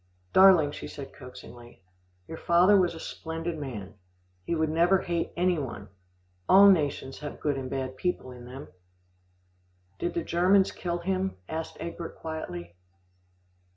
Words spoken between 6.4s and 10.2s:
All nations have good and bad people in them." "Did